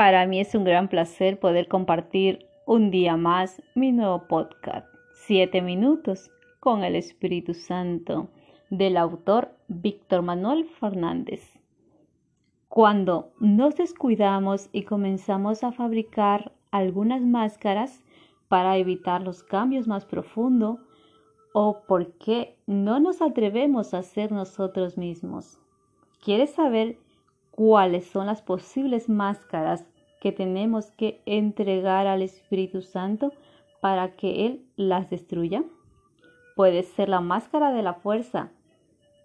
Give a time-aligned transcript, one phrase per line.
[0.00, 5.60] Para mí es un gran placer poder compartir un día más mi nuevo podcast, Siete
[5.60, 8.30] Minutos con el Espíritu Santo,
[8.70, 11.42] del autor Víctor Manuel Fernández.
[12.70, 18.02] Cuando nos descuidamos y comenzamos a fabricar algunas máscaras
[18.48, 20.78] para evitar los cambios más profundos,
[21.52, 25.58] o por qué no nos atrevemos a ser nosotros mismos.
[26.24, 26.96] ¿Quieres saber
[27.60, 29.84] cuáles son las posibles máscaras
[30.18, 33.34] que tenemos que entregar al Espíritu Santo
[33.82, 35.62] para que Él las destruya?
[36.56, 38.48] Puede ser la máscara de la fuerza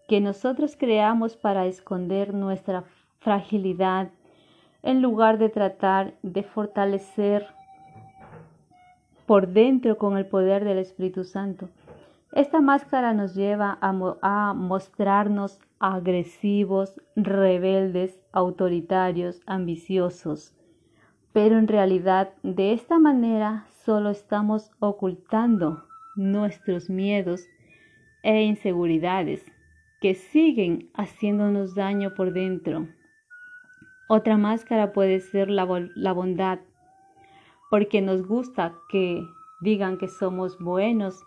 [0.09, 2.83] que nosotros creamos para esconder nuestra
[3.19, 4.09] fragilidad
[4.83, 7.47] en lugar de tratar de fortalecer
[9.25, 11.69] por dentro con el poder del Espíritu Santo.
[12.35, 20.53] Esta máscara nos lleva a, mostrarnos agresivos, rebeldes, autoritarios, ambiciosos.
[21.31, 25.85] Pero en realidad de esta manera solo estamos ocultando
[26.17, 27.47] nuestros miedos
[28.21, 29.49] e inseguridades
[30.01, 32.89] que siguen haciéndonos daño por dentro.
[34.09, 36.59] Otra máscara puede ser la, bondad,
[37.69, 39.25] porque nos gusta que
[39.61, 41.23] digan que somos buenos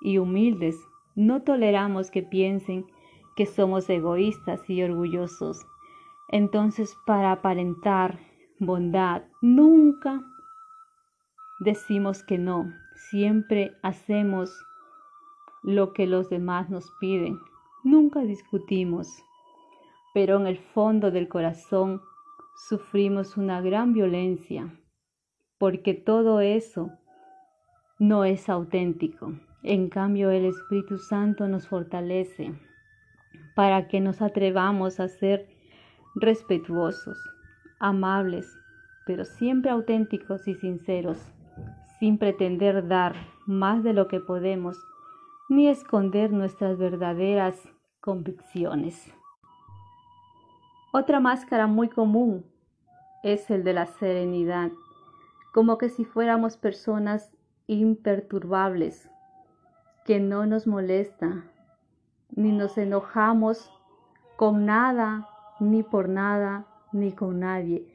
[0.00, 0.76] y humildes,
[1.14, 2.86] no toleramos que piensen
[3.36, 5.66] que somos egoístas y orgullosos.
[6.28, 8.18] Entonces, para aparentar
[8.58, 10.22] bondad, nunca
[11.60, 12.72] decimos que no,
[13.10, 14.50] siempre hacemos
[15.62, 17.38] lo que los demás nos piden,
[17.84, 19.22] nunca discutimos,
[20.14, 22.00] pero en el fondo del corazón
[22.68, 24.74] sufrimos una gran violencia,
[25.58, 26.90] porque todo eso
[27.98, 29.34] no es auténtico.
[29.62, 32.54] En cambio, el Espíritu Santo nos fortalece
[33.54, 35.46] para que nos atrevamos a ser
[36.14, 37.18] respetuosos,
[37.78, 38.46] amables,
[39.04, 41.18] pero siempre auténticos y sinceros,
[41.98, 43.14] sin pretender dar
[43.46, 44.78] más de lo que podemos,
[45.50, 47.68] ni esconder nuestras verdaderas
[48.00, 49.12] convicciones.
[50.92, 52.46] Otra máscara muy común
[53.22, 54.70] es el de la serenidad,
[55.52, 57.30] como que si fuéramos personas
[57.66, 59.10] imperturbables,
[60.10, 61.44] que no nos molesta,
[62.34, 63.70] ni nos enojamos
[64.34, 65.28] con nada,
[65.60, 67.86] ni por nada, ni con nadie.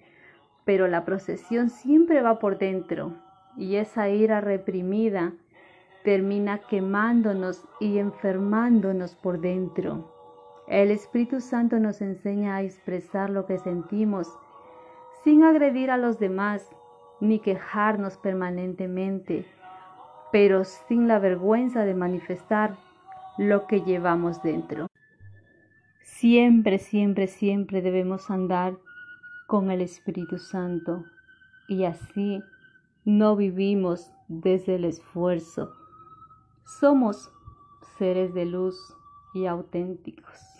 [0.64, 3.12] Pero la procesión siempre va por dentro
[3.58, 5.34] y esa ira reprimida
[6.06, 10.10] termina quemándonos y enfermándonos por dentro.
[10.70, 14.34] El Espíritu Santo nos enseña a expresar lo que sentimos
[15.26, 16.66] sin agredir a los demás
[17.20, 19.46] ni quejarnos permanentemente
[20.36, 22.76] pero sin la vergüenza de manifestar
[23.38, 24.88] lo que llevamos dentro.
[26.04, 28.78] Siempre, siempre, siempre debemos andar
[29.48, 31.06] con el Espíritu Santo
[31.70, 32.44] y así
[33.06, 35.72] no vivimos desde el esfuerzo.
[36.66, 37.32] Somos
[37.98, 38.76] seres de luz
[39.34, 40.55] y auténticos.